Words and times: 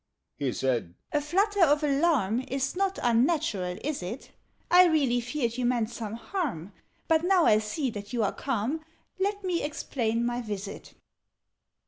He 0.35 0.51
said 0.51 0.95
"A 1.11 1.21
flutter 1.21 1.63
of 1.63 1.83
alarm 1.83 2.43
Is 2.47 2.75
not 2.75 2.97
unnatural, 3.03 3.77
is 3.83 4.01
it? 4.01 4.31
I 4.71 4.87
really 4.87 5.21
feared 5.21 5.59
you 5.59 5.65
meant 5.67 5.91
some 5.91 6.13
harm: 6.15 6.73
But, 7.07 7.23
now 7.23 7.45
I 7.45 7.59
see 7.59 7.91
that 7.91 8.11
you 8.11 8.23
are 8.23 8.33
calm, 8.33 8.83
Let 9.19 9.43
me 9.43 9.61
explain 9.61 10.25
my 10.25 10.41
visit. 10.41 10.95